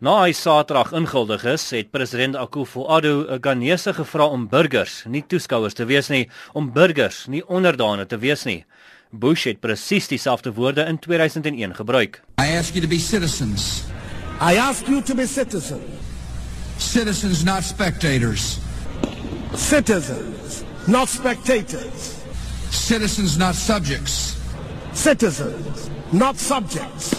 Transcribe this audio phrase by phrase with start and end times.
[0.00, 5.74] Na hy Saterdag inguldig is, het president Akufo-Addo 'n Ghanese gevra om burgers, nie toeskouers
[5.74, 8.64] te wees nie, om burgers, nie onderdane te wees nie.
[9.10, 12.22] Bush het presies dieselfde woorde in 2001 gebruik.
[12.40, 13.84] I ask you to be citizens.
[14.40, 15.84] I ask you to be citizens.
[16.78, 18.58] Citizens not spectators.
[19.54, 22.16] Citizens, not spectators.
[22.70, 24.36] Citizens not subjects.
[24.94, 27.12] Citizens, not subjects.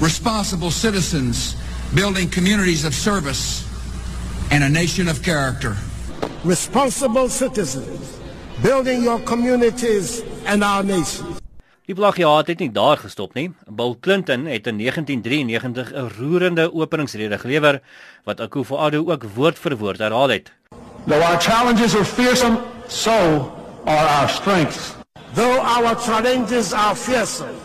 [0.00, 1.56] Responsible citizens
[1.94, 3.66] building communities of service
[4.50, 5.76] and a nation of character.
[6.44, 8.18] Responsible citizens,
[8.62, 11.26] building your communities and our nation.
[11.90, 13.48] Die plagiaat het nie daar gestop nie.
[13.66, 17.82] Bill Clinton het in 1993 'n roerende openingsrede gelewer
[18.24, 20.52] wat Akufo-Addo ook woord vir woord herhaal het.
[21.06, 23.10] Though our challenges are fearsome, so
[23.84, 24.94] are our strengths.
[25.34, 27.58] Though our challenges are fearsome,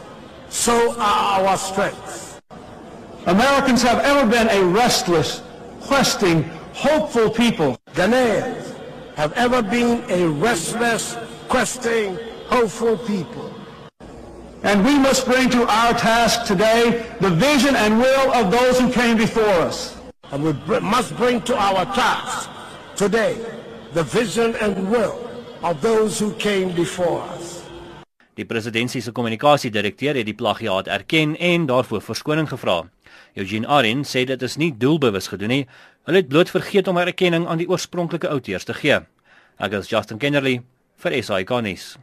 [0.49, 2.24] so are our strengths.
[3.25, 5.41] Americans have ever been a restless,
[5.81, 6.43] questing,
[6.73, 7.75] hopeful people.
[7.95, 8.77] Ghanaians
[9.15, 11.17] have ever been a restless,
[11.49, 13.51] questing, hopeful people.
[14.61, 18.91] And we must bring to our task today the vision and will of those who
[18.91, 19.95] came before us.
[20.31, 22.49] And we br- must bring to our task
[22.95, 23.37] today
[23.93, 25.17] the vision and will
[25.63, 27.63] of those who came before us.
[28.35, 32.83] Die presidentsie se kommunikasiedirekteur het die plagiaat erken en daarvoor verskoning gevra.
[33.35, 35.65] Eugene Arin sê dit is nie doelbewus gedoen nie.
[36.05, 38.99] Hulle het bloot vergeet om erkenning aan die oorspronklike outeurs te gee.
[39.59, 40.59] Ek is Justin Kennerly
[41.03, 41.95] vir SAK nuus.